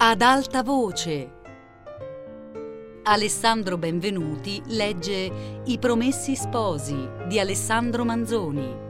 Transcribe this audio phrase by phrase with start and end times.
[0.00, 1.32] Ad alta voce.
[3.02, 6.96] Alessandro Benvenuti legge I Promessi Sposi
[7.26, 8.87] di Alessandro Manzoni.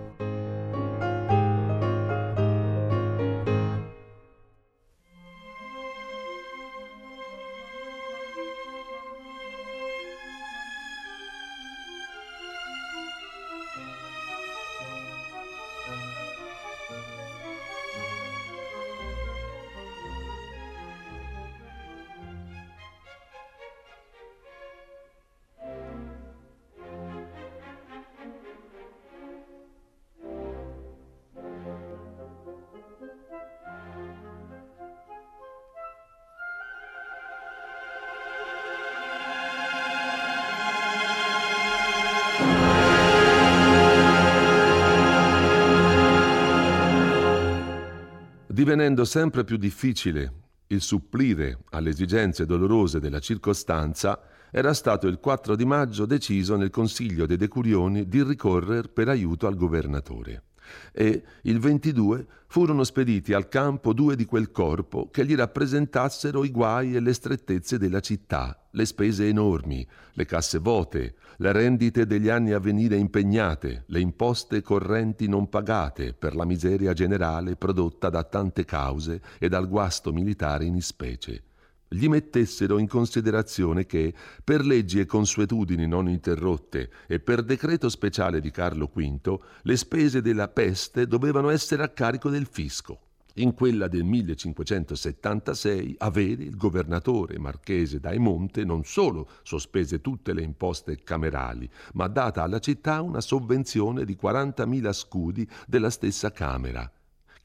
[48.59, 50.33] Divenendo sempre più difficile
[50.67, 54.21] il supplire alle esigenze dolorose della circostanza,
[54.51, 59.47] era stato il 4 di maggio deciso nel Consiglio dei Decurioni di ricorrere per aiuto
[59.47, 60.48] al governatore
[60.93, 66.51] e il 22 furono spediti al campo due di quel corpo che gli rappresentassero i
[66.51, 72.29] guai e le strettezze della città, le spese enormi, le casse vuote, le rendite degli
[72.29, 78.25] anni a venire impegnate, le imposte correnti non pagate per la miseria generale prodotta da
[78.25, 81.43] tante cause e dal guasto militare in ispecie
[81.89, 84.13] gli mettessero in considerazione che,
[84.45, 90.21] per leggi e consuetudini non interrotte e per decreto speciale di Carlo V, le spese
[90.21, 93.01] della peste dovevano essere a carico del fisco.
[93.39, 101.03] In quella del 1576 Avere, il governatore marchese d'Aimonte, non solo sospese tutte le imposte
[101.05, 106.91] camerali, ma data alla città una sovvenzione di 40.000 scudi della stessa Camera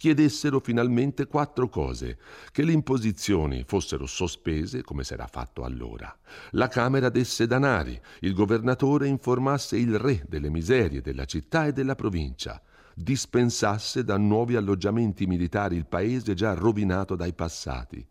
[0.04, 2.18] chiedessero finalmente quattro cose,
[2.52, 6.14] che le imposizioni fossero sospese come s'era fatto allora,
[6.52, 11.96] la Camera desse danari, il governatore informasse il re delle miserie della città e della
[11.96, 12.62] provincia,
[12.94, 18.06] dispensasse da nuovi alloggiamenti militari il paese già rovinato dai passati.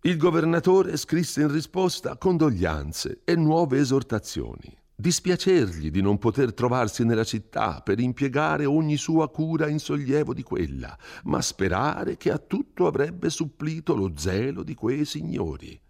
[0.00, 7.22] Il governatore scrisse in risposta condoglianze e nuove esortazioni dispiacergli di non poter trovarsi nella
[7.22, 12.88] città per impiegare ogni sua cura in sollievo di quella, ma sperare che a tutto
[12.88, 15.80] avrebbe supplito lo zelo di quei signori.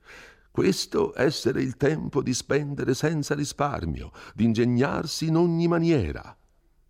[0.51, 6.37] Questo essere il tempo di spendere senza risparmio, di ingegnarsi in ogni maniera.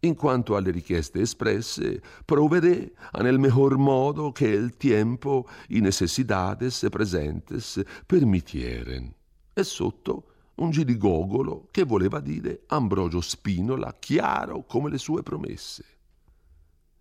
[0.01, 7.81] In quanto alle richieste espresse, proveré nel mejor modo che il tempo i necessidades presentes
[8.07, 9.15] permitieren.
[9.53, 10.28] E sotto
[10.59, 15.85] un girigogolo che voleva dire Ambrogio Spinola, chiaro come le sue promesse.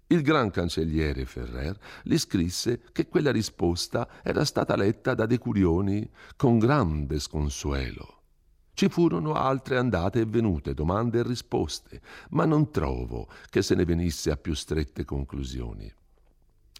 [0.07, 6.59] Il gran cancelliere Ferrer gli scrisse che quella risposta era stata letta da Decurioni con
[6.59, 8.16] grande sconsuelo.
[8.73, 13.84] Ci furono altre andate e venute, domande e risposte, ma non trovo che se ne
[13.84, 15.91] venisse a più strette conclusioni.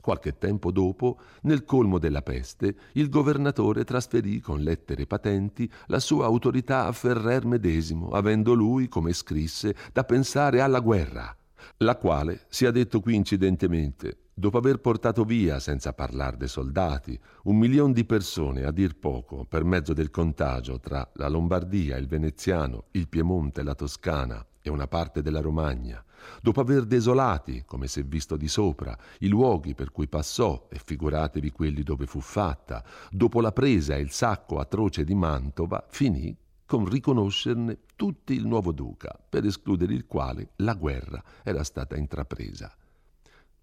[0.07, 6.23] Qualche tempo dopo, nel colmo della peste, il governatore trasferì con lettere patenti la sua
[6.23, 11.35] autorità a Ferrer medesimo, avendo lui, come scrisse, da pensare alla guerra,
[11.79, 17.57] la quale, sia detto qui incidentemente, dopo aver portato via, senza parlare dei soldati, un
[17.57, 22.85] milione di persone, a dir poco, per mezzo del contagio tra la Lombardia, il Veneziano,
[22.91, 26.03] il Piemonte, la Toscana e una parte della Romagna,
[26.39, 30.79] dopo aver desolati, come si è visto di sopra, i luoghi per cui passò, e
[30.85, 36.37] figuratevi quelli dove fu fatta, dopo la presa e il sacco atroce di Mantova, finì
[36.63, 42.71] con riconoscerne tutti il nuovo duca, per escludere il quale la guerra era stata intrapresa.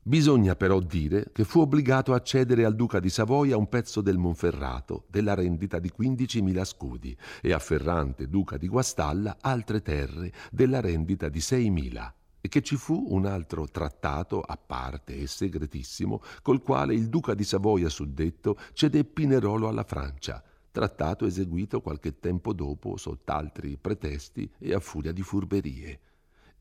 [0.06, 4.18] Bisogna però dire che fu obbligato a cedere al duca di Savoia un pezzo del
[4.18, 10.82] Monferrato della rendita di 15.000 scudi e a Ferrante, duca di Guastalla, altre terre della
[10.82, 16.60] rendita di 6.000 e che ci fu un altro trattato a parte e segretissimo col
[16.60, 22.98] quale il duca di Savoia suddetto cedé Pinerolo alla Francia, trattato eseguito qualche tempo dopo
[22.98, 26.00] sott'altri pretesti e a furia di furberie.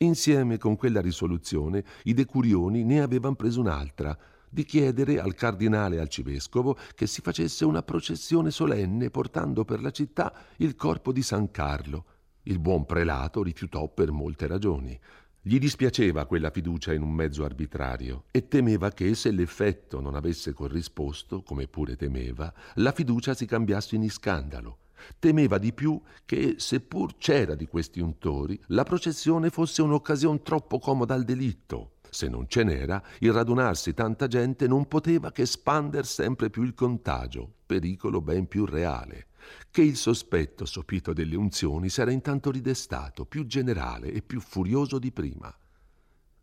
[0.03, 4.17] Insieme con quella risoluzione i decurioni ne avevano preso un'altra,
[4.49, 9.91] di chiedere al cardinale al arcivescovo che si facesse una processione solenne portando per la
[9.91, 12.05] città il corpo di San Carlo.
[12.43, 14.99] Il buon prelato rifiutò per molte ragioni.
[15.41, 20.51] Gli dispiaceva quella fiducia in un mezzo arbitrario e temeva che, se l'effetto non avesse
[20.51, 24.79] corrisposto, come pure temeva, la fiducia si cambiasse in scandalo.
[25.19, 31.13] Temeva di più che, seppur c'era di questi untori, la processione fosse un'occasione troppo comoda
[31.13, 31.93] al delitto.
[32.13, 36.75] se non ce n'era, il radunarsi tanta gente non poteva che spander sempre più il
[36.75, 39.27] contagio, pericolo ben più reale.
[39.69, 45.11] Che il sospetto sopito delle unzioni s'era intanto ridestato, più generale e più furioso di
[45.11, 45.53] prima.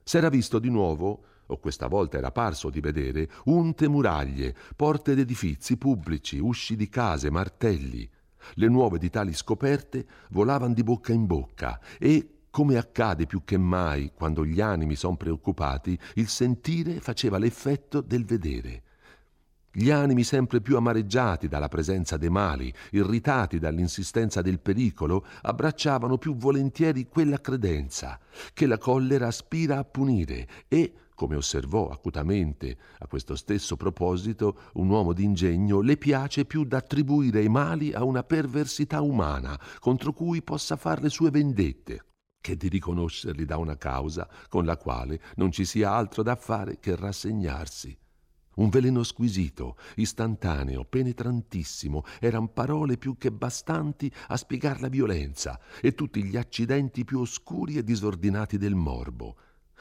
[0.03, 5.77] S'era visto di nuovo, o questa volta era parso di vedere, unte muraglie, porte d'edifizi
[5.77, 8.09] pubblici, usci di case, martelli.
[8.55, 13.57] Le nuove di tali scoperte volavano di bocca in bocca e, come accade più che
[13.57, 18.83] mai quando gli animi sono preoccupati, il sentire faceva l'effetto del vedere.
[19.73, 26.35] Gli animi sempre più amareggiati dalla presenza dei mali, irritati dall'insistenza del pericolo, abbracciavano più
[26.35, 28.19] volentieri quella credenza
[28.53, 34.89] che la collera aspira a punire e, come osservò acutamente a questo stesso proposito un
[34.89, 40.77] uomo d'ingegno, le piace più d'attribuire i mali a una perversità umana contro cui possa
[40.77, 42.07] far le sue vendette
[42.41, 46.79] che di riconoscerli da una causa con la quale non ci sia altro da fare
[46.81, 47.95] che rassegnarsi.
[48.55, 55.93] Un veleno squisito, istantaneo, penetrantissimo, eran parole più che bastanti a spiegar la violenza e
[55.93, 59.37] tutti gli accidenti più oscuri e disordinati del morbo.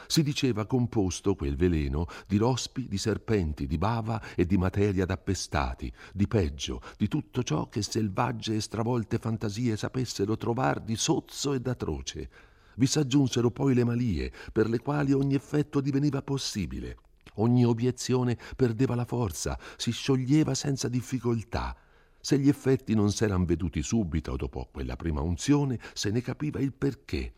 [0.07, 5.91] Si diceva composto quel veleno di rospi, di serpenti, di bava e di materia d'appestati,
[6.13, 11.67] di peggio, di tutto ciò che selvagge e stravolte fantasie sapessero trovar di sozzo ed
[11.67, 12.29] atroce.
[12.75, 16.97] Vi s'aggiunsero poi le malie, per le quali ogni effetto diveniva possibile.
[17.35, 21.75] Ogni obiezione perdeva la forza, si scioglieva senza difficoltà.
[22.21, 26.73] Se gli effetti non s'eran veduti subito dopo quella prima unzione, se ne capiva il
[26.73, 27.33] perché.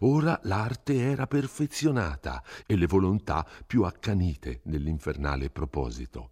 [0.00, 6.30] Ora l'arte era perfezionata e le volontà più accanite nell'infernale proposito.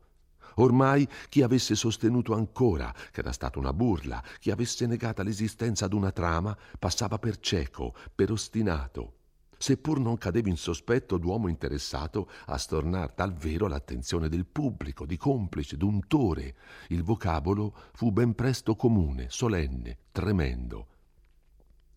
[0.57, 6.11] Ormai chi avesse sostenuto ancora che era stata una burla, chi avesse negata l'esistenza d'una
[6.11, 9.13] trama, passava per cieco, per ostinato,
[9.57, 15.17] seppur non cadeva in sospetto d'uomo interessato a stornar dal vero l'attenzione del pubblico, di
[15.17, 16.55] complice, d'untore.
[16.89, 20.87] Il vocabolo fu ben presto comune, solenne, tremendo.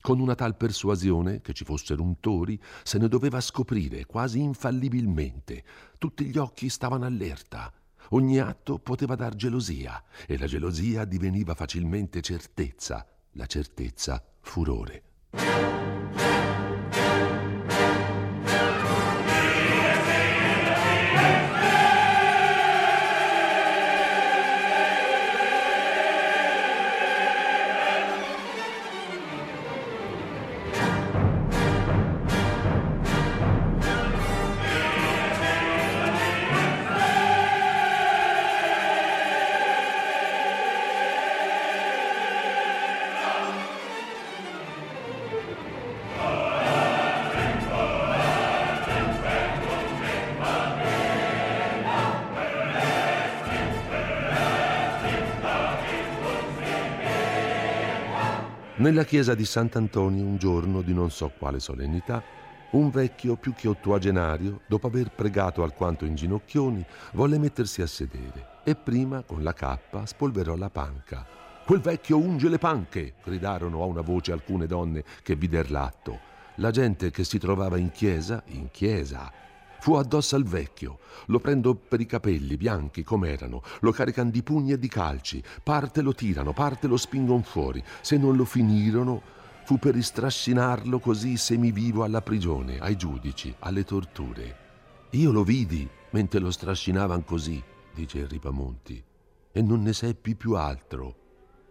[0.02, 5.64] Con una tal persuasione che ci fossero untori, se ne doveva scoprire quasi infallibilmente.
[6.00, 7.72] Tutti gli occhi stavano allerta.
[8.10, 15.04] Ogni atto poteva dar gelosia e la gelosia diveniva facilmente certezza, la certezza furore.
[58.82, 62.24] Nella chiesa di Sant'Antonio, un giorno di non so quale solennità,
[62.72, 68.62] un vecchio più che ottuagenario, dopo aver pregato alquanto in ginocchioni, volle mettersi a sedere
[68.64, 71.24] e prima, con la cappa, spolverò la panca.
[71.64, 73.14] Quel vecchio unge le panche!
[73.24, 76.18] gridarono a una voce alcune donne che vider l'atto.
[76.56, 79.32] La gente che si trovava in chiesa, in chiesa,
[79.82, 84.74] Fu addosso al vecchio, lo prendo per i capelli bianchi com'erano, lo carican di pugni
[84.74, 87.84] e di calci, parte lo tirano, parte lo spingon fuori.
[88.02, 89.20] Se non lo finirono,
[89.66, 94.58] fu per istrascinarlo così semivivo alla prigione, ai giudici, alle torture.
[95.10, 97.60] Io lo vidi mentre lo strascinavan così,
[97.92, 99.04] dice Ripamonti,
[99.52, 101.16] e non ne seppi più altro.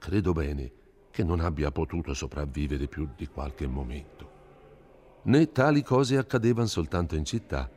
[0.00, 0.72] Credo bene
[1.12, 4.30] che non abbia potuto sopravvivere più di qualche momento.
[5.22, 7.70] Né tali cose accadevano soltanto in città.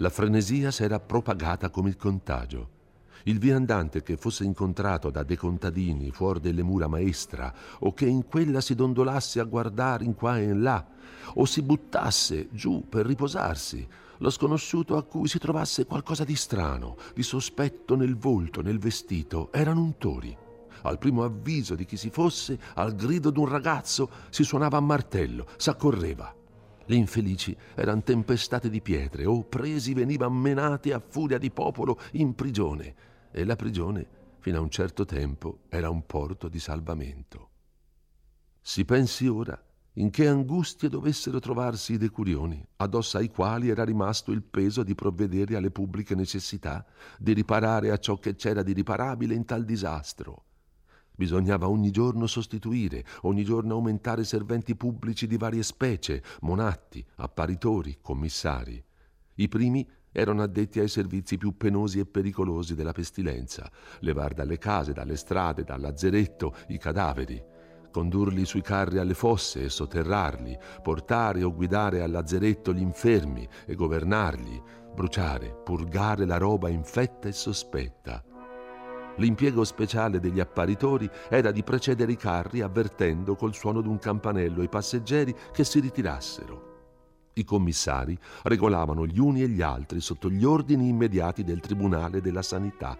[0.00, 2.78] La frenesia s'era propagata come il contagio.
[3.24, 8.24] Il viandante che fosse incontrato da dei contadini fuori delle mura maestra o che in
[8.24, 10.88] quella si dondolasse a guardare in qua e in là
[11.34, 16.96] o si buttasse giù per riposarsi, lo sconosciuto a cui si trovasse qualcosa di strano,
[17.14, 20.34] di sospetto nel volto, nel vestito, erano untori.
[20.82, 25.46] Al primo avviso di chi si fosse, al grido d'un ragazzo, si suonava a martello,
[25.58, 26.39] s'accorreva.
[26.90, 32.34] Le infelici erano tempestate di pietre o presi venivano menati a furia di popolo in
[32.34, 32.94] prigione
[33.30, 34.04] e la prigione,
[34.40, 37.50] fino a un certo tempo, era un porto di salvamento.
[38.60, 39.56] Si pensi ora
[39.94, 44.96] in che angustie dovessero trovarsi i decurioni, addosso ai quali era rimasto il peso di
[44.96, 46.84] provvedere alle pubbliche necessità,
[47.20, 50.46] di riparare a ciò che c'era di riparabile in tal disastro.
[51.20, 58.82] Bisognava ogni giorno sostituire, ogni giorno aumentare serventi pubblici di varie specie, monatti, apparitori, commissari.
[59.34, 64.94] I primi erano addetti ai servizi più penosi e pericolosi della pestilenza, levar dalle case,
[64.94, 67.44] dalle strade, dal lazzeretto i cadaveri,
[67.92, 73.74] condurli sui carri alle fosse e sotterrarli, portare o guidare al lazzeretto gli infermi e
[73.74, 74.58] governarli,
[74.94, 78.24] bruciare, purgare la roba infetta e sospetta.
[79.20, 84.68] L'impiego speciale degli apparitori era di precedere i carri avvertendo col suono d'un campanello i
[84.70, 86.68] passeggeri che si ritirassero.
[87.34, 92.40] I commissari regolavano gli uni e gli altri sotto gli ordini immediati del Tribunale della
[92.40, 92.98] Sanità.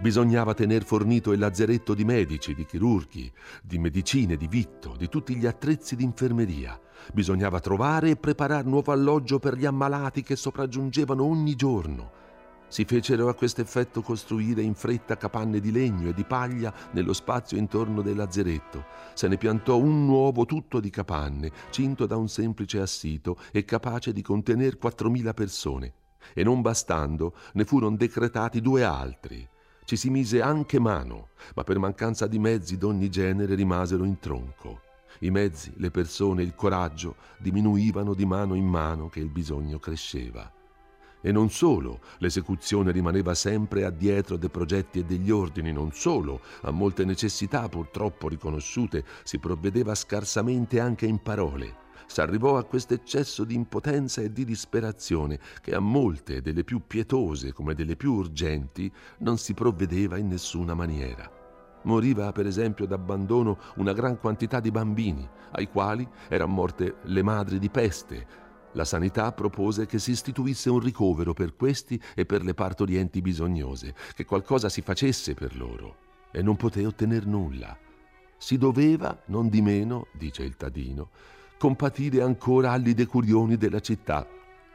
[0.00, 5.36] Bisognava tener fornito il lazzeretto di medici, di chirurghi, di medicine, di vitto, di tutti
[5.36, 6.76] gli attrezzi di infermeria.
[7.12, 12.21] Bisognava trovare e preparare nuovo alloggio per gli ammalati che sopraggiungevano ogni giorno
[12.72, 17.12] si fecero a questo effetto costruire in fretta capanne di legno e di paglia nello
[17.12, 18.86] spazio intorno del lazzeretto.
[19.12, 24.14] Se ne piantò un nuovo tutto di capanne, cinto da un semplice assito e capace
[24.14, 25.92] di contener quattromila persone.
[26.32, 29.46] E non bastando, ne furono decretati due altri.
[29.84, 34.80] Ci si mise anche mano, ma per mancanza di mezzi d'ogni genere rimasero in tronco.
[35.18, 40.50] I mezzi, le persone, il coraggio diminuivano di mano in mano che il bisogno cresceva.
[41.24, 46.72] E non solo, l'esecuzione rimaneva sempre addietro dei progetti e degli ordini, non solo, a
[46.72, 51.76] molte necessità purtroppo riconosciute si provvedeva scarsamente anche in parole.
[52.06, 57.52] S'arrivò a questo eccesso di impotenza e di disperazione che a molte delle più pietose
[57.52, 61.30] come delle più urgenti non si provvedeva in nessuna maniera.
[61.84, 67.58] Moriva per esempio d'abbandono una gran quantità di bambini, ai quali erano morte le madri
[67.58, 68.26] di peste,
[68.72, 73.94] la sanità propose che si istituisse un ricovero per questi e per le partorienti bisognose,
[74.14, 75.96] che qualcosa si facesse per loro,
[76.30, 77.76] e non poté ottener nulla.
[78.36, 81.10] Si doveva, non di meno, dice il Tadino,
[81.58, 84.26] compatire ancora agli decurioni della città,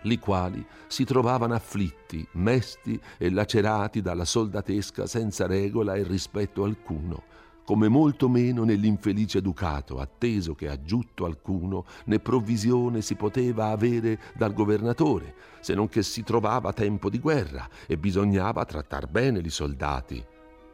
[0.04, 7.24] li quali si trovavano afflitti, mesti e lacerati dalla soldatesca senza regola e rispetto alcuno,
[7.68, 10.80] come molto meno nell'infelice ducato, atteso che a
[11.26, 17.20] alcuno né provvisione si poteva avere dal governatore, se non che si trovava tempo di
[17.20, 20.24] guerra e bisognava trattar bene li soldati.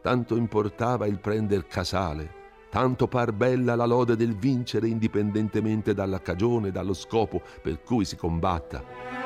[0.04, 2.32] Tanto importava il prender casale,
[2.70, 8.06] tanto par bella la lode del vincere indipendentemente dalla cagione e dallo scopo per cui
[8.06, 9.23] si combatta.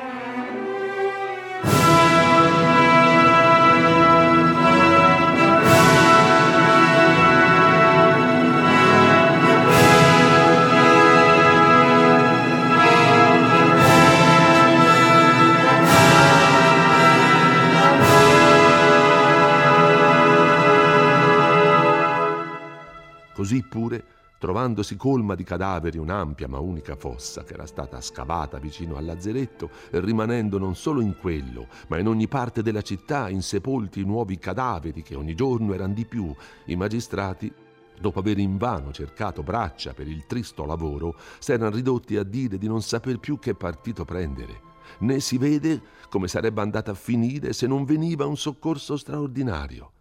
[23.48, 24.04] Così pure,
[24.38, 29.70] trovandosi colma di cadaveri un'ampia ma unica fossa che era stata scavata vicino al lazzeretto,
[29.92, 35.14] rimanendo non solo in quello, ma in ogni parte della città insepolti nuovi cadaveri che
[35.14, 36.30] ogni giorno erano di più,
[36.66, 37.50] i magistrati
[37.98, 42.82] dopo aver invano cercato braccia per il tristo lavoro, s'erano ridotti a dire di non
[42.82, 44.60] saper più che partito prendere.
[44.98, 49.92] Né si vede come sarebbe andata a finire se non veniva un soccorso straordinario.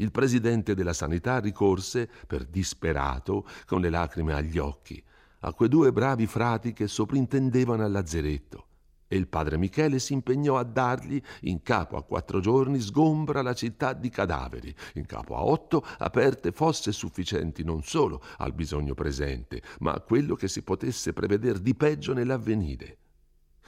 [0.00, 5.02] Il presidente della sanità ricorse, per disperato, con le lacrime agli occhi,
[5.40, 8.64] a quei due bravi frati che soprintendevano al lazzeretto
[9.12, 13.54] e il padre Michele si impegnò a dargli, in capo a quattro giorni, sgombra la
[13.54, 19.62] città di cadaveri, in capo a otto aperte fosse sufficienti non solo al bisogno presente,
[19.80, 22.99] ma a quello che si potesse prevedere di peggio nell'avvenire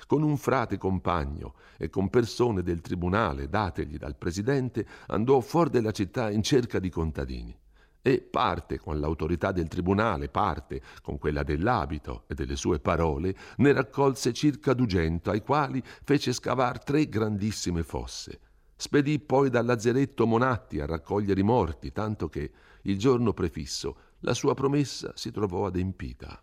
[0.06, 5.92] con un frate compagno e con persone del tribunale dategli dal presidente, andò fuori della
[5.92, 7.56] città in cerca di contadini.
[8.04, 13.72] E parte con l'autorità del tribunale, parte con quella dell'abito e delle sue parole, ne
[13.72, 18.40] raccolse circa dugento, ai quali fece scavar tre grandissime fosse.
[18.74, 22.50] Spedì poi dal lazzeretto Monatti a raccogliere i morti, tanto che,
[22.82, 26.42] il giorno prefisso, la sua promessa si trovò adempita.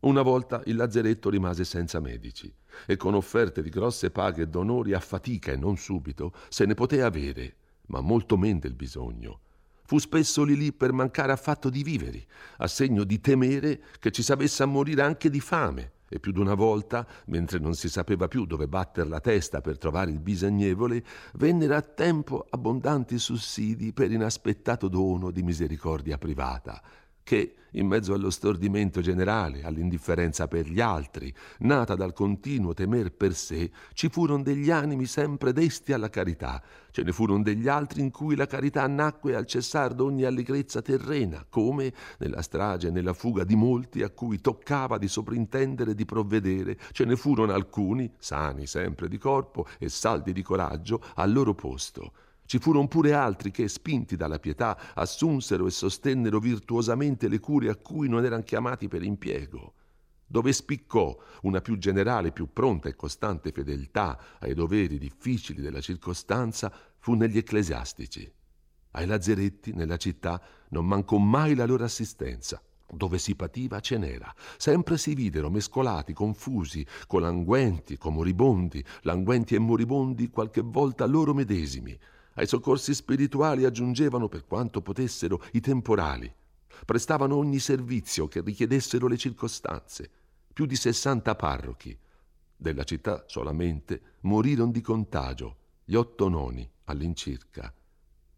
[0.00, 2.52] Una volta il lazzeretto rimase senza medici
[2.86, 6.74] e con offerte di grosse paghe e d'onori a fatica e non subito se ne
[6.74, 9.40] poté avere, ma molto men del bisogno.
[9.82, 12.24] Fu spesso lì lì per mancare affatto di viveri,
[12.58, 16.54] a segno di temere che ci sapesse a morire anche di fame, e più d'una
[16.54, 21.74] volta, mentre non si sapeva più dove batter la testa per trovare il bisognevole, vennero
[21.74, 26.80] a tempo abbondanti sussidi per inaspettato dono di misericordia privata,
[27.28, 33.34] che, in mezzo allo stordimento generale, all'indifferenza per gli altri, nata dal continuo temer per
[33.34, 38.10] sé, ci furono degli animi sempre desti alla carità, ce ne furono degli altri in
[38.10, 43.44] cui la carità nacque al cessar d'ogni allegrezza terrena, come nella strage e nella fuga
[43.44, 48.66] di molti a cui toccava di soprintendere e di provvedere, ce ne furono alcuni, sani
[48.66, 52.12] sempre di corpo e saldi di coraggio, al loro posto
[52.48, 57.76] ci furono pure altri che, spinti dalla pietà, assunsero e sostennero virtuosamente le cure a
[57.76, 59.74] cui non erano chiamati per impiego.
[60.26, 66.72] Dove spiccò una più generale, più pronta e costante fedeltà ai doveri difficili della circostanza
[66.96, 68.32] fu negli ecclesiastici.
[68.92, 70.40] Ai lazzeretti, nella città,
[70.70, 72.62] non mancò mai la loro assistenza.
[72.90, 74.34] Dove si pativa ce n'era.
[74.56, 81.94] Sempre si videro mescolati, confusi, colanguenti, co moribondi, languenti e moribondi, qualche volta loro medesimi.
[82.38, 86.32] Ai soccorsi spirituali aggiungevano, per quanto potessero, i temporali.
[86.84, 90.08] Prestavano ogni servizio che richiedessero le circostanze.
[90.52, 91.98] Più di sessanta parrochi.
[92.56, 97.74] Della città solamente morirono di contagio, gli otto noni all'incirca.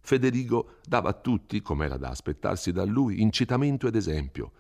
[0.01, 4.53] Federigo dava a tutti, come era da aspettarsi da lui, incitamento ed esempio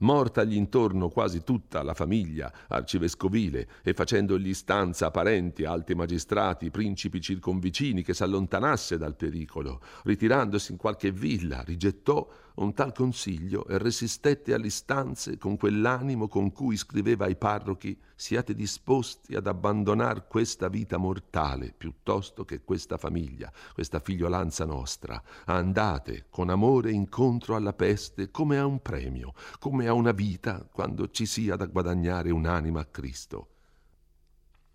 [0.00, 7.20] mortagli intorno quasi tutta la famiglia arcivescovile e facendogli stanza a parenti, alti magistrati, principi
[7.20, 14.52] circonvicini che s'allontanasse dal pericolo, ritirandosi in qualche villa, rigettò un tal consiglio e resistette
[14.54, 20.98] alle istanze con quell'animo con cui scriveva ai parrochi siate disposti ad abbandonar questa vita
[20.98, 25.22] mortale piuttosto che questa famiglia, questa figliolanza nostra.
[25.46, 31.08] Andate con amore incontro alla peste come a un premio, come a una vita quando
[31.10, 33.48] ci sia da guadagnare un'anima a Cristo.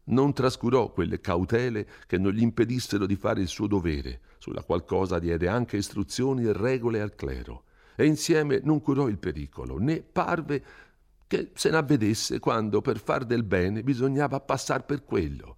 [0.06, 4.86] Non trascurò quelle cautele che non gli impedissero di fare il suo dovere, sulla qual
[4.86, 7.64] cosa diede anche istruzioni e regole al clero.
[7.96, 10.64] E insieme non curò il pericolo, né parve
[11.28, 15.58] che se n'avvedesse quando per far del bene bisognava passar per quello,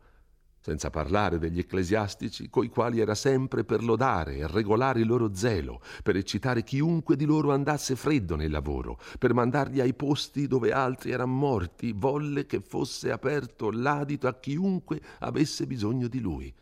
[0.68, 5.80] senza parlare degli ecclesiastici coi quali era sempre per lodare e regolare il loro zelo,
[6.04, 11.12] per eccitare chiunque di loro andasse freddo nel lavoro, per mandarli ai posti dove altri
[11.12, 16.54] erano morti, volle che fosse aperto l'adito a chiunque avesse bisogno di lui.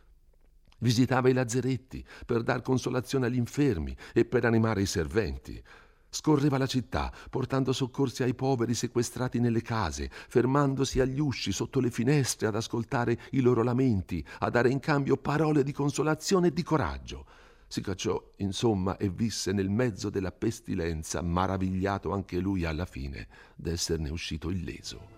[0.77, 5.59] Visitava i lazzeretti per dar consolazione agli infermi e per animare i serventi.
[6.15, 11.91] Scorreva la città, portando soccorsi ai poveri sequestrati nelle case, fermandosi agli usci sotto le
[11.91, 16.63] finestre ad ascoltare i loro lamenti, a dare in cambio parole di consolazione e di
[16.63, 17.25] coraggio.
[17.67, 24.09] Si cacciò, insomma, e visse nel mezzo della pestilenza, maravigliato anche lui alla fine d'esserne
[24.09, 25.14] uscito illeso.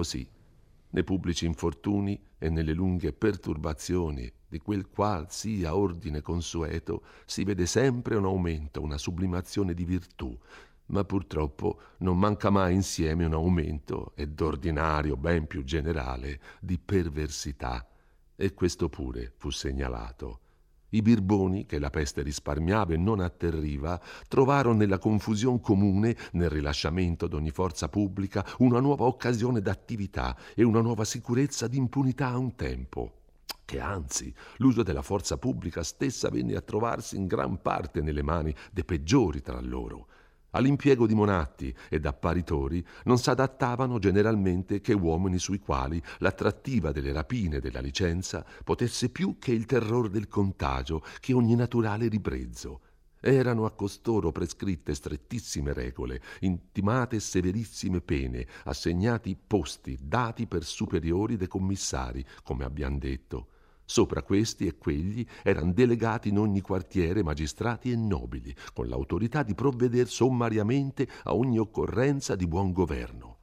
[0.00, 0.26] Così,
[0.92, 7.66] nei pubblici infortuni e nelle lunghe perturbazioni di quel qual sia ordine consueto, si vede
[7.66, 10.34] sempre un aumento, una sublimazione di virtù,
[10.86, 17.86] ma purtroppo non manca mai insieme un aumento, e d'ordinario ben più generale, di perversità.
[18.34, 20.40] E questo pure fu segnalato.
[20.90, 27.26] I birboni, che la peste risparmiava e non atterriva, trovarono nella confusione comune, nel rilasciamento
[27.28, 33.12] d'ogni forza pubblica, una nuova occasione d'attività e una nuova sicurezza d'impunità a un tempo.
[33.64, 38.52] Che anzi l'uso della forza pubblica stessa venne a trovarsi in gran parte nelle mani
[38.72, 40.08] dei peggiori tra loro,
[40.52, 47.56] All'impiego di monatti ed apparitori non s'adattavano generalmente che uomini sui quali l'attrattiva delle rapine
[47.56, 52.80] e della licenza potesse più che il terror del contagio, che ogni naturale ribrezzo.
[53.20, 61.46] Erano a costoro prescritte strettissime regole, intimate severissime pene, assegnati posti, dati per superiori dei
[61.46, 63.48] commissari, come abbiamo detto.
[63.90, 69.56] Sopra questi e quegli erano delegati in ogni quartiere magistrati e nobili, con l'autorità di
[69.56, 73.38] provveder sommariamente a ogni occorrenza di buon governo.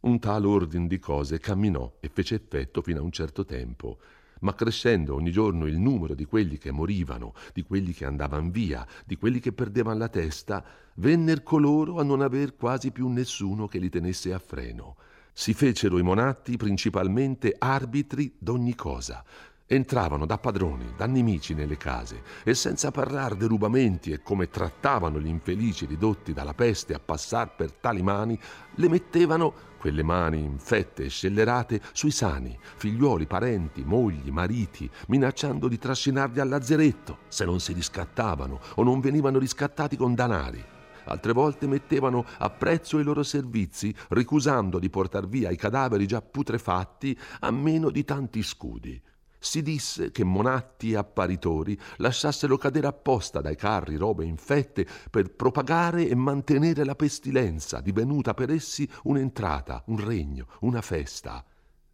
[0.00, 3.98] Un tal ordine di cose camminò e fece effetto fino a un certo tempo,
[4.40, 8.86] ma crescendo ogni giorno il numero di quelli che morivano, di quelli che andavano via,
[9.04, 13.78] di quelli che perdevano la testa, venner coloro a non aver quasi più nessuno che
[13.78, 14.96] li tenesse a freno
[15.32, 19.24] si fecero i monatti principalmente arbitri d'ogni cosa
[19.72, 25.18] Entravano da padroni, da nemici nelle case e senza parlare dei rubamenti e come trattavano
[25.18, 28.38] gli infelici ridotti dalla peste a passar per tali mani,
[28.74, 35.78] le mettevano, quelle mani infette e scellerate, sui sani, figliuoli, parenti, mogli, mariti, minacciando di
[35.78, 40.71] trascinarli al lazzeretto se non si riscattavano o non venivano riscattati con danari.
[41.04, 46.20] Altre volte mettevano a prezzo i loro servizi, ricusando di portar via i cadaveri già
[46.22, 49.02] putrefatti a meno di tanti scudi
[49.42, 56.06] si disse che monatti e apparitori lasciassero cadere apposta dai carri robe infette per propagare
[56.06, 61.44] e mantenere la pestilenza, divenuta per essi un'entrata, un regno, una festa.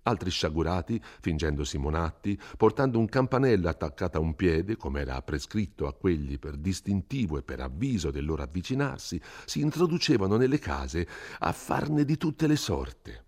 [0.08, 5.92] Altri sciagurati, fingendosi monatti, portando un campanello attaccato a un piede, come era prescritto a
[5.92, 11.06] quelli per distintivo e per avviso del loro avvicinarsi, si introducevano nelle case
[11.40, 13.24] a farne di tutte le sorte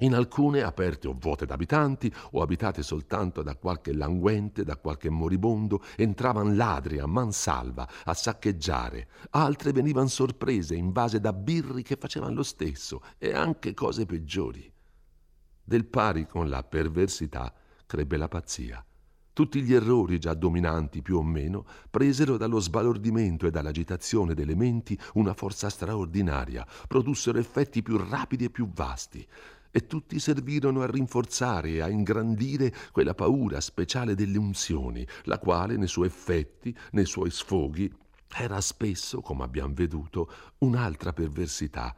[0.00, 5.82] in alcune aperte o vuote d'abitanti o abitate soltanto da qualche languente, da qualche moribondo,
[5.96, 12.42] entravano ladri a mansalva a saccheggiare, altre venivano sorprese invase da birri che facevano lo
[12.42, 14.70] stesso e anche cose peggiori.
[15.68, 17.52] Del pari con la perversità
[17.86, 18.86] crebbe la pazzia.
[19.32, 24.96] Tutti gli errori già dominanti più o meno presero dallo sbalordimento e dall'agitazione delle menti
[25.14, 29.26] una forza straordinaria, produssero effetti più rapidi e più vasti
[29.72, 35.76] e tutti servirono a rinforzare e a ingrandire quella paura speciale delle unzioni, la quale
[35.76, 37.92] nei suoi effetti, nei suoi sfoghi,
[38.36, 41.92] era spesso, come abbiamo veduto, un'altra perversità.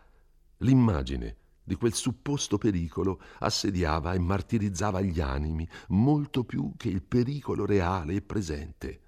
[0.57, 1.37] L'immagine
[1.69, 8.15] di quel supposto pericolo assediava e martirizzava gli animi molto più che il pericolo reale
[8.15, 9.01] e presente.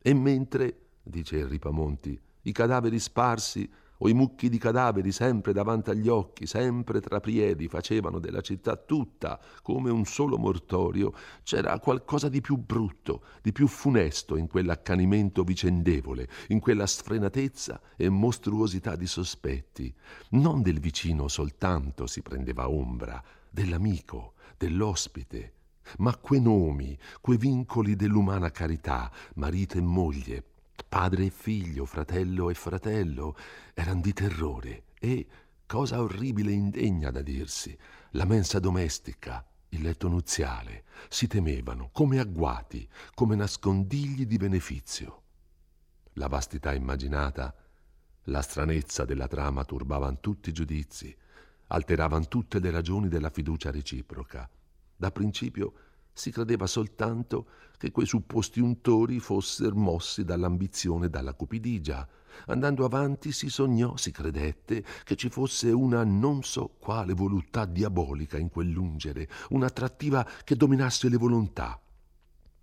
[0.00, 5.90] E mentre, dice il Ripamonti, i cadaveri sparsi o i mucchi di cadaveri sempre davanti
[5.90, 12.28] agli occhi, sempre tra piedi, facevano della città tutta come un solo mortorio, c'era qualcosa
[12.28, 19.06] di più brutto, di più funesto in quell'accanimento vicendevole, in quella sfrenatezza e mostruosità di
[19.06, 19.94] sospetti.
[20.30, 25.52] Non del vicino soltanto si prendeva ombra, dell'amico, dell'ospite,
[25.98, 30.44] ma quei nomi, quei vincoli dell'umana carità, marito e moglie,
[30.96, 33.36] Padre e figlio, fratello e fratello
[33.74, 35.26] erano di terrore e,
[35.66, 37.76] cosa orribile e indegna da dirsi,
[38.12, 45.22] la mensa domestica, il letto nuziale, si temevano come agguati, come nascondigli di benefizio.
[46.14, 47.54] La vastità immaginata,
[48.22, 51.14] la stranezza della trama turbavan tutti i giudizi,
[51.66, 54.48] alteravan tutte le ragioni della fiducia reciproca.
[54.96, 55.74] Da principio
[56.16, 62.08] si credeva soltanto che quei supposti untori fossero mossi dall'ambizione e dalla cupidigia.
[62.46, 68.38] Andando avanti si sognò, si credette, che ci fosse una non so quale voluttà diabolica
[68.38, 71.78] in quell'ungere, un'attrattiva che dominasse le volontà.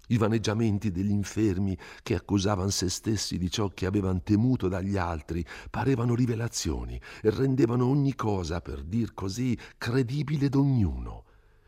[0.08, 5.46] I vaneggiamenti degli infermi che accusavano se stessi di ciò che avevano temuto dagli altri
[5.70, 11.23] parevano rivelazioni e rendevano ogni cosa, per dir così, credibile d'ognuno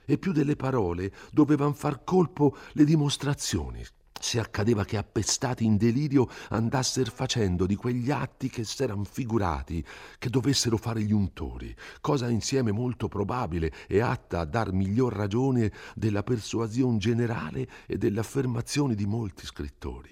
[0.05, 3.85] e più delle parole dovevan far colpo le dimostrazioni.
[4.17, 9.85] Se accadeva che appestati in delirio andassero facendo di quegli atti che s'eran figurati
[10.17, 15.71] che dovessero fare gli untori, cosa insieme molto probabile e atta a dar miglior ragione
[15.95, 20.09] della persuasione generale e dell'affermazione di molti scrittori.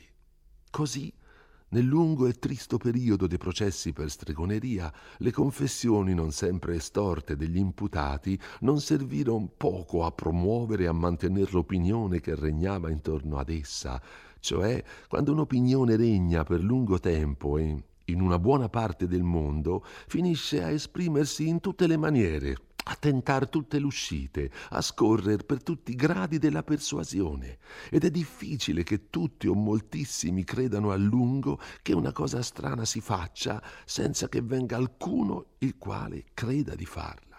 [0.69, 1.11] Così
[1.73, 7.57] nel lungo e tristo periodo dei processi per stregoneria, le confessioni non sempre estorte degli
[7.57, 13.99] imputati non servirono poco a promuovere e a mantenere l'opinione che regnava intorno ad essa,
[14.39, 20.61] cioè quando un'opinione regna per lungo tempo e in una buona parte del mondo finisce
[20.61, 25.91] a esprimersi in tutte le maniere, a tentar tutte le uscite, a scorrere per tutti
[25.91, 27.59] i gradi della persuasione.
[27.89, 33.01] Ed è difficile che tutti o moltissimi credano a lungo che una cosa strana si
[33.01, 37.33] faccia senza che venga alcuno il quale creda di farla.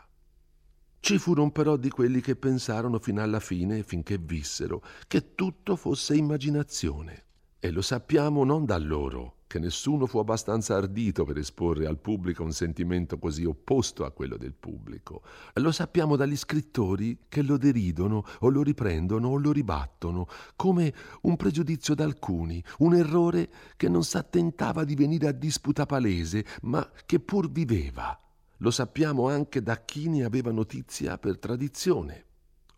[1.05, 6.17] Ci furono però di quelli che pensarono fino alla fine, finché vissero, che tutto fosse
[6.17, 7.25] immaginazione.
[7.59, 12.43] E lo sappiamo non da loro, che nessuno fu abbastanza ardito per esporre al pubblico
[12.43, 15.23] un sentimento così opposto a quello del pubblico.
[15.55, 20.27] Lo sappiamo dagli scrittori che lo deridono o lo riprendono o lo ribattono,
[20.57, 26.91] come un pregiudizio d'alcuni, un errore che non s'attentava di venire a disputa palese, ma
[27.07, 28.19] che pur viveva.
[28.59, 32.25] Lo sappiamo anche da chi ne aveva notizia per tradizione.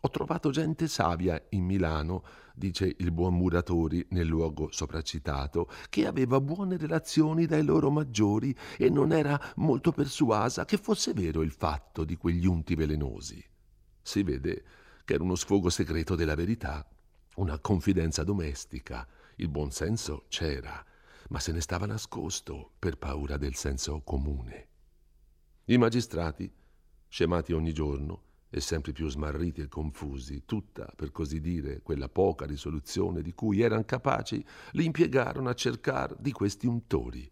[0.01, 2.23] Ho trovato gente savia in Milano,
[2.57, 8.89] dice il buon Muratori nel luogo sopracitato, che aveva buone relazioni dai loro maggiori e
[8.89, 13.43] non era molto persuasa che fosse vero il fatto di quegli unti velenosi.
[14.01, 14.63] Si vede
[15.05, 16.85] che era uno sfogo segreto della verità,
[17.35, 20.83] una confidenza domestica, il buon senso c'era,
[21.29, 24.67] ma se ne stava nascosto per paura del senso comune.
[25.65, 26.51] I magistrati,
[27.07, 32.45] scemati ogni giorno e sempre più smarriti e confusi, tutta, per così dire, quella poca
[32.45, 37.29] risoluzione di cui erano capaci, li impiegarono a cercare di questi untori.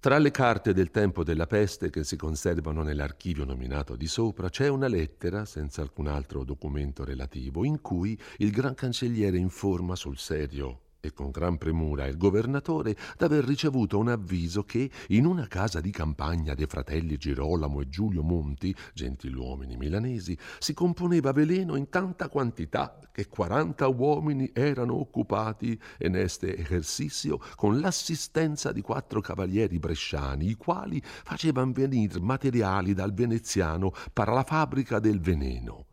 [0.00, 4.68] Tra le carte del tempo della peste che si conservano nell'archivio nominato di sopra c'è
[4.68, 10.82] una lettera, senza alcun altro documento relativo, in cui il gran cancelliere informa sul serio
[11.00, 15.90] e con gran premura il governatore d'aver ricevuto un avviso che in una casa di
[15.90, 22.98] campagna dei fratelli Girolamo e Giulio Monti, gentiluomini milanesi, si componeva veleno in tanta quantità
[23.12, 30.54] che quaranta uomini erano occupati in este esercizio con l'assistenza di quattro cavalieri bresciani, i
[30.54, 35.87] quali facevano venire materiali dal veneziano per la fabbrica del veneno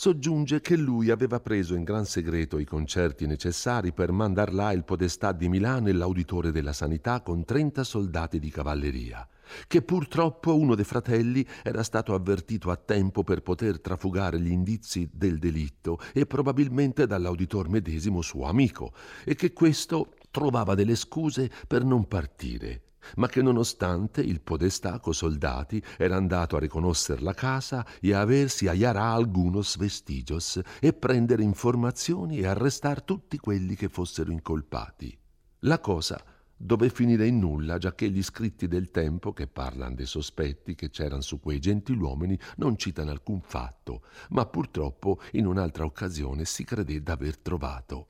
[0.00, 4.82] soggiunge che lui aveva preso in gran segreto i concerti necessari per mandar là il
[4.82, 9.28] podestà di Milano e l'auditore della sanità con trenta soldati di cavalleria,
[9.66, 15.06] che purtroppo uno dei fratelli era stato avvertito a tempo per poter trafugare gli indizi
[15.12, 21.84] del delitto e probabilmente dall'auditor medesimo suo amico, e che questo trovava delle scuse per
[21.84, 22.84] non partire
[23.16, 28.20] ma che nonostante il podestà co soldati era andato a riconoscere la casa e a
[28.20, 35.16] aversi aiarà algunos vestigios e prendere informazioni e arrestar tutti quelli che fossero incolpati.
[35.60, 36.22] La cosa
[36.62, 41.22] dove finire in nulla, giacché gli scritti del tempo che parlano dei sospetti che c'erano
[41.22, 47.38] su quei gentiluomini non citano alcun fatto, ma purtroppo in un'altra occasione si credé d'aver
[47.38, 48.08] trovato.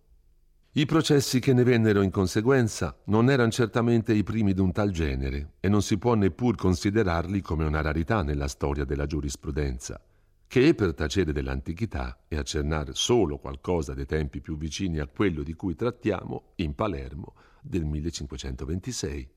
[0.74, 5.54] I processi che ne vennero in conseguenza non erano certamente i primi d'un tal genere
[5.58, 10.00] e non si può neppur considerarli come una rarità nella storia della giurisprudenza,
[10.46, 15.54] che per tacere dell'antichità e accennare solo qualcosa dei tempi più vicini a quello di
[15.54, 19.28] cui trattiamo, in Palermo del 1526,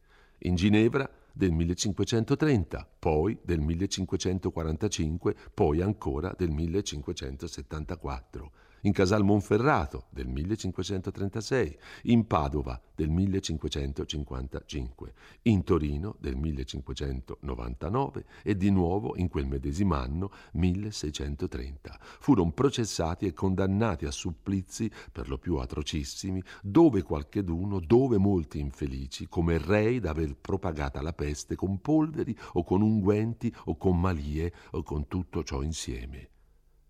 [0.42, 8.52] in Ginevra del 1530, poi del 1545, poi ancora del 1574
[8.84, 18.70] in Casal Monferrato del 1536, in Padova del 1555, in Torino del 1599 e di
[18.70, 21.98] nuovo in quel medesimo anno 1630.
[22.20, 29.28] Furono processati e condannati a supplizi per lo più atrocissimi, dove qualcheduno, dove molti infelici,
[29.28, 34.84] come rei d'aver propagata la peste con polveri o con unguenti o con malie o
[34.84, 36.30] con tutto ciò insieme.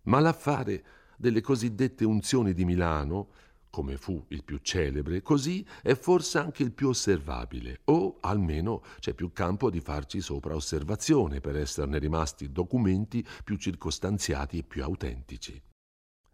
[0.03, 0.83] Ma l'affare
[1.17, 3.29] delle cosiddette unzioni di Milano,
[3.69, 9.13] come fu il più celebre, così è forse anche il più osservabile, o almeno c'è
[9.13, 15.59] più campo di farci sopra osservazione per esserne rimasti documenti più circostanziati e più autentici.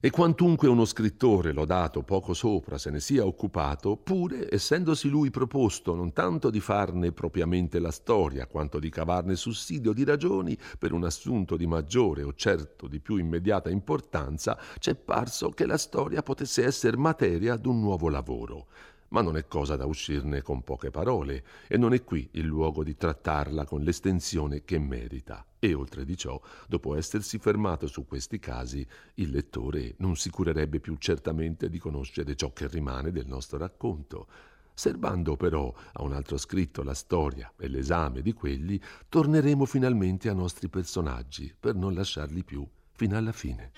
[0.02, 5.94] E quantunque uno scrittore lodato poco sopra se ne sia occupato, pure essendosi lui proposto
[5.94, 11.04] non tanto di farne propriamente la storia, quanto di cavarne sussidio di ragioni per un
[11.04, 16.64] assunto di maggiore o certo di più immediata importanza, c'è parso che la storia potesse
[16.64, 18.68] essere materia d'un nuovo lavoro
[19.10, 22.84] ma non è cosa da uscirne con poche parole e non è qui il luogo
[22.84, 25.46] di trattarla con l'estensione che merita.
[25.60, 30.80] E oltre di ciò, dopo essersi fermato su questi casi, il lettore non si curerebbe
[30.80, 34.28] più certamente di conoscere ciò che rimane del nostro racconto.
[34.74, 40.36] Serbando però a un altro scritto la storia e l'esame di quelli, torneremo finalmente ai
[40.36, 43.72] nostri personaggi per non lasciarli più fino alla fine.